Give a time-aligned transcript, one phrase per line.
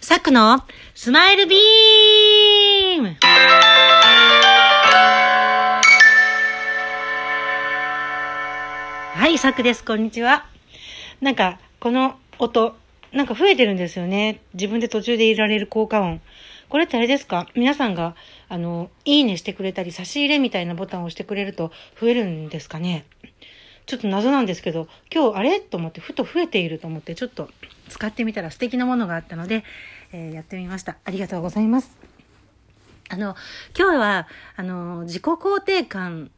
[0.00, 0.60] サクの
[0.94, 3.16] スマイルビーム
[9.14, 9.82] はい、サクです。
[9.84, 10.46] こんにちは。
[11.20, 12.76] なんか、この音、
[13.12, 14.40] なんか増えてるんですよね。
[14.52, 16.20] 自分で途中で入れられる効果音。
[16.68, 17.46] これってあれですか？
[17.54, 18.14] 皆さんが、
[18.48, 23.06] あの、いいねしてくれたり、差し入れみたいなボタンを押してくれると増えるんですかね？
[23.86, 25.60] ちょっと謎なんですけど、今日あれ？
[25.60, 27.50] と思って、ふと増えていると思って、ちょっと
[27.88, 29.64] 使ってみたら素敵なものがあったので、
[30.12, 30.96] えーやってみました。
[31.04, 31.96] ありがとうございます。
[33.10, 33.36] あの、
[33.78, 36.30] 今日は、あの、自己肯定感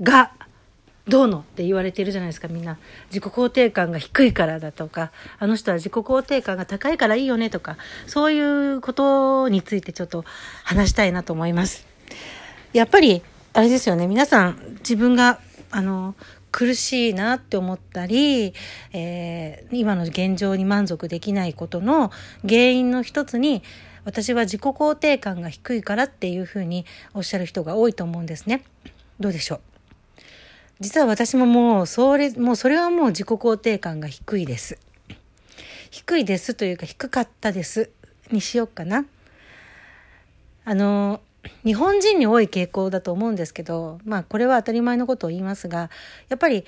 [0.00, 0.32] が、
[1.08, 2.78] どうのって言われてるじゃないですか、みんな。
[3.10, 10.24] 自己肯定感が低いからだとか、あの人は自己肯定感が高いからいいよねとか、そういうことについてちょっと
[10.64, 11.86] 話したいなと思います。
[12.72, 13.22] やっぱり、
[13.52, 15.38] あれですよね、皆さん自分が、
[15.76, 16.14] あの、
[16.50, 18.54] 苦しいなって思ったり、
[18.94, 22.10] えー今の現状に満足できないことの
[22.48, 23.62] 原因の一つに、
[24.04, 28.62] 私は自己肯定感が低いからっていうふうにおっしゃる人が多いと思うんですね。
[29.20, 29.60] どうでしょう？
[30.80, 34.78] 実は私ももうそれもうそれはもう自己肯定感が低いです。
[35.90, 37.90] 低いですというか低かったです
[38.30, 39.04] にしようかな。
[40.64, 41.20] あの
[41.64, 45.90] 日本人に多い傾向だと思うんですけどまあこれは当たり前のことを言いますが
[46.28, 46.64] やっぱり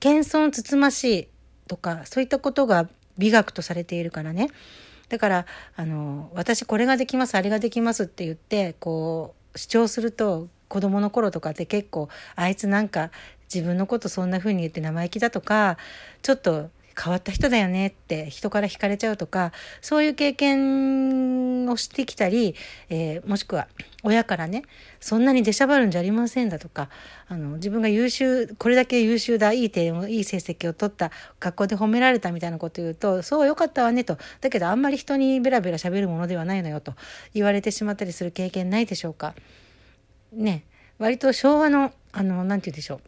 [0.00, 1.28] 謙遜つつましい
[1.68, 4.50] とかそういったことが美学とされているからね。
[5.08, 5.46] だから
[5.76, 13.10] あの私これができますあれができますって言ってこう主張すると子供の頃とかって結構あいつなんか
[13.52, 15.78] 自分のことそんな風に言って生意気だとか
[16.22, 19.52] ちょっと変わった人だよねって人から惹かれちゃうとか
[19.82, 22.54] そういう経験をしてきたり、
[22.88, 23.66] えーもしくは
[24.02, 24.62] 親からね
[25.00, 26.88] そんなに出しゃばるんじゃありませんだとか
[27.28, 36.94] あの自分が優秀これだけ優秀だいい点をいい成績を取った学校で褒められたみたいなこと言うとそうよかったわねとだけどあんまり人にベラベラ喋るものではないのよと
[37.34, 39.34] 言われてしまったりする経験ないでしょうか。
[40.32, 40.64] ね
[40.98, 43.00] 割と昭和のあのなんて言うでしょう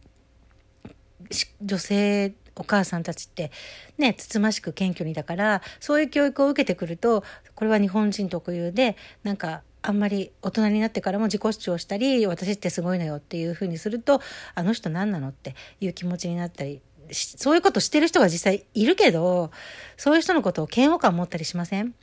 [1.62, 3.50] 女性お母さんたちって
[3.96, 7.24] ねつつましく謙虚にだからそういう教育を受けてくると
[7.54, 14.20] これは日本人特有でなんかあんまり大人になってからも自己主張したり私ってすごいのよっていうふうにすると
[14.54, 19.50] あの人何なのっていう気持ちになったりそういうことしてる人が実際いるけど
[19.96, 21.94] そういう人のことを嫌悪感持ったりしません？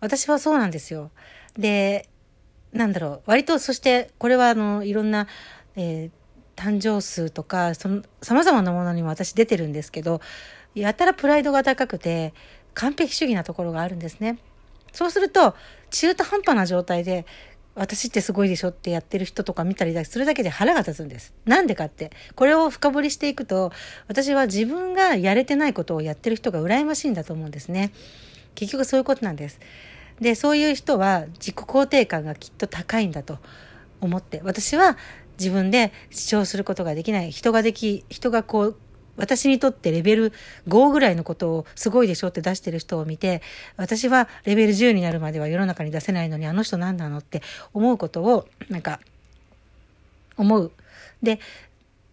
[0.00, 1.10] 私はそうなんですよ。
[1.56, 2.08] で
[2.72, 5.26] なんだろう割とそしてこれはあのいろんな、
[5.76, 6.21] えー
[6.62, 10.20] 誕生数とかその様々なものにも私出てるんですけど
[10.76, 12.32] やたらプライドが高くて
[12.74, 14.38] 完璧主義なところがあるんですね。
[14.92, 15.56] そうすると
[15.90, 17.26] 中途半端な状態で
[17.74, 21.34] 私ってすごいでしょってやってる人とか見たりするだけで腹が立つんです。
[21.46, 22.10] なんでかって。
[22.34, 23.72] これを深掘りしていくと、
[24.08, 27.90] 私は自分がやれてないことをやってる人が羨ましいんだと思うんですね。
[28.54, 29.58] 結局そういうことなんです。
[30.20, 33.38] で、そういう人は自己肯定感がきっと高いんだと
[34.02, 34.98] 思って、私は
[35.38, 37.30] 自分で主張することができない。
[37.30, 38.76] 人ができ、人がこう、
[39.16, 40.32] 私にとってレベル
[40.68, 43.42] 5ぐらいのことをすごいでしょって出してる人を見て、
[43.76, 47.42] 私はレベル10になるまでは世の中に出せないのにあの人何なのって
[47.72, 49.00] 思うことを、なんか、
[50.36, 50.72] 思う。
[51.22, 51.40] で、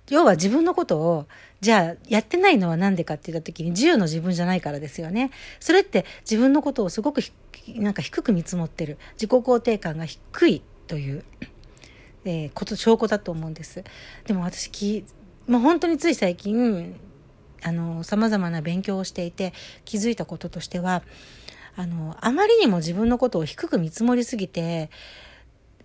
[0.09, 1.27] 要は自分のことを、
[1.61, 5.31] じゃあやってないのは何でかって言った時に10の自分じゃないからですよね。
[5.59, 7.21] それって自分のことをすごく
[7.75, 8.97] なんか低く見積もってる。
[9.13, 11.23] 自己肯定感が低いという、
[12.25, 13.83] えーこと、証拠だと思うんです。
[14.25, 15.05] でも私き、
[15.47, 16.99] もう本当につい最近、
[17.63, 19.53] あの、様々な勉強をしていて
[19.85, 21.03] 気づいたこととしては、
[21.75, 24.89] あの、あまりにも自分のことを低く見積もりすぎて、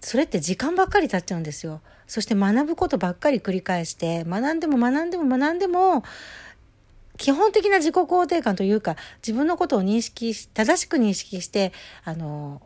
[0.00, 1.80] それって時間ばっかり経っちゃうんですよ。
[2.06, 6.04] そして学ぶことばっかり繰り返して、学んでも学んでも学んでも、
[7.16, 8.96] 基本的な自己肯定感というか、
[9.26, 11.72] 自分のことを認識し、正しく認識して、
[12.04, 12.60] あの、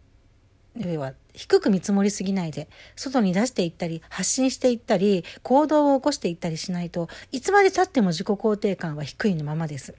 [0.76, 9.94] 要は低く見積もりすぎないで、外に出していったり、発信していったり、行動を起こしていったりしないといつまで経っても自己肯定感は低いのままです。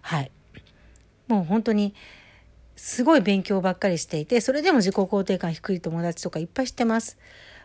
[0.00, 0.30] はい。
[1.26, 1.92] もう本当に、
[2.76, 7.18] すごい勉強ばっかりしていて、それでも自己肯定感低い友達とかいっぱい知ってます。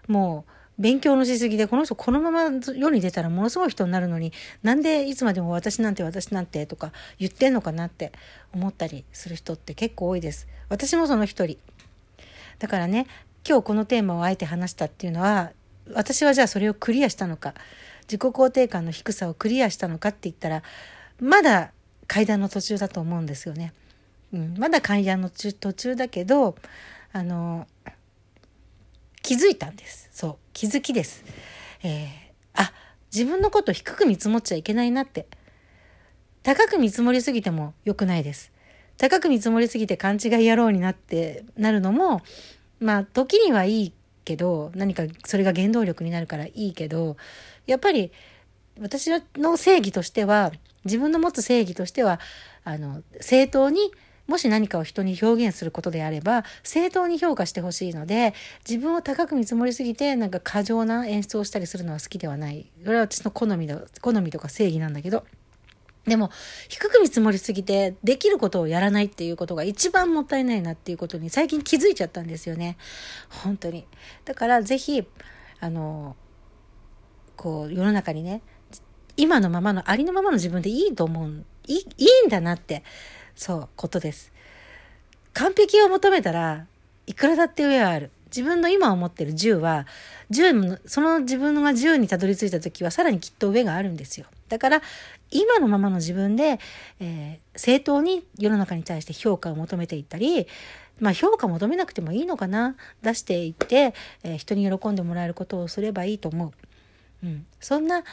[0.07, 4.33] もう、勉強のしすぎで、この人このまま世に出たらものすごい人になるのに、
[4.63, 8.13] なんでいつまでも私なんて私なんてとか言ってんのかなって
[8.51, 10.47] 思ったりする人って結構多いです。
[10.69, 11.59] 私もその一人。
[12.59, 13.07] だからね、
[13.47, 15.51] 今日このテーマをあえて話したっていうのは、
[15.93, 17.53] 私はじゃあそれをクリアしたのか、
[18.03, 20.63] 自己肯定感の低さをクリアしたのかって言ったら、
[21.19, 21.71] まだ
[22.07, 23.73] 階段の途中だと思うんですよね。
[24.33, 26.55] うん、まだ階段の途中だけど、
[27.11, 27.67] あの、
[29.21, 30.09] 気づいたんです。
[30.11, 31.23] そう、気づきです。
[31.83, 32.73] えーあ、
[33.13, 35.27] 自分のこと低く見積もっちゃいけないなって。
[36.43, 38.51] 高く見積もりすぎても良くないです。
[38.99, 42.21] 高く見積もりすぎて勘違い野郎になってなるのも
[42.79, 43.93] まあ時にはいい
[44.25, 47.17] けど何かそれが原動力になるからいいけど
[47.65, 48.11] やっぱり
[48.79, 50.51] 私の正義としては
[50.85, 52.19] 自分の持つ正義としては
[52.63, 53.91] あの正当に
[54.27, 58.33] もし何かを人に表現することであれば正当に評価してほしいので
[58.67, 62.69] 自分を高く見積もりすぎてなんか過剰な演出をしたりするのは好きではない。
[62.83, 65.25] それは私の好みだ好みとか正義なんだけど。
[66.09, 66.29] でも
[66.67, 72.77] 低く見積もりすぎてできることをやらないっていうことが一番もったいないなっていうことに最近気づいちゃったんですよね。
[73.29, 73.85] 本当に。
[74.25, 75.07] だからぜひ
[75.61, 76.15] あの
[77.35, 78.41] こう世の中にね
[79.15, 82.83] 今のままのありのままの自分でいいと思ういいいんだなって
[83.35, 84.33] そうことです。
[85.33, 86.65] 完璧を求めたら
[87.07, 88.11] いくらだって上はある。
[88.25, 89.87] 自分の今思ってる10は
[90.31, 94.27] 10その自分が10にたどり着いた時はさらにきっと上があるんですよ。
[94.49, 94.81] だから
[95.31, 96.59] 今のままの自分で、
[96.99, 100.47] えー、正当に世の中に対して評価を求めていったり
[100.99, 103.93] まあ評価求めなくてもいいのかな出していって、
[104.23, 106.51] えー、人に喜んでもらえることをすればいいと思う。
[107.23, 108.03] うん、そんな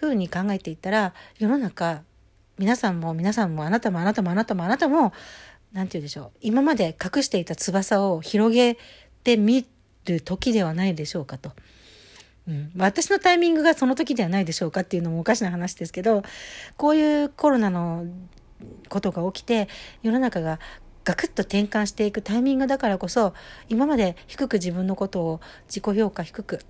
[0.00, 2.02] 風に考えていったら世の中
[2.58, 5.12] 皆さんも皆さんもあなたもあなたもあなたもあなたも
[5.72, 8.78] 何て言うでしょう今まで隠していた翼を広げ
[9.24, 9.66] てみ
[10.06, 11.52] る時ではないでしょうかと。
[12.46, 16.22] うん、私のタイミングがその時ではないでしょうかっていうのもおかしな話ですけど
[16.76, 18.06] こういうコロナの
[18.88, 19.68] ことが起きて
[20.02, 20.58] 世の中が
[21.04, 23.34] ガクッと転換していくタイミングだからこそ
[23.68, 26.60] 今まで低く自分のことを自己評価低く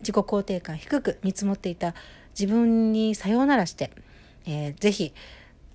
[0.00, 1.94] 自己肯定感低く見積もっていた
[2.38, 3.92] 自分にさようならして、
[4.46, 5.14] えー、ぜひ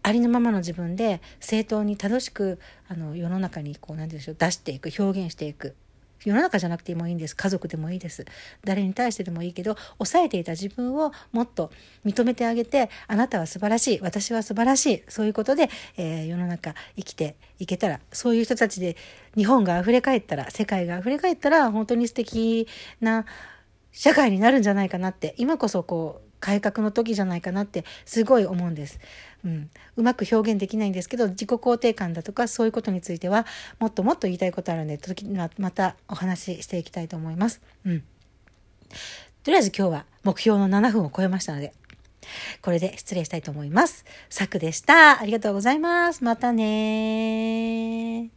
[0.04, 5.76] ありのままの自分で正当に正しくあの世の中にこう何て言うんでしょう出していく表現していく。
[6.26, 7.36] 世の中じゃなくてもいいんです。
[7.36, 8.26] 家族でもいいです。
[8.64, 11.72] 誰に対してでもいいけど抑えていた自分をもっと
[12.06, 18.98] 認めてあげてあなたは素晴らしい私は素晴らしいそういうことで、えー、世の中生きていけたらそういう人たちで
[19.36, 22.68] 日本が溢れ返ったら世界が溢れ返ったら本当に素敵
[23.00, 23.26] な
[23.92, 29.00] 社会になるんじゃないかなって今こそこう改革の時じゃないかなってすごい思うんです。
[29.46, 33.46] うん、うまく表現できないんですけど自己肯定感だとかそういうことについては
[33.80, 37.62] もっともっと言いたいことあるんで時またお話ししていきたいと思います。
[37.86, 38.04] うん、
[39.44, 41.74] とりあえず今日は目標の7分を超えましたので
[42.62, 44.06] これで失礼したいと思います。
[44.30, 45.20] さくでした。
[45.20, 46.24] ありがとうございます。
[46.24, 48.30] またね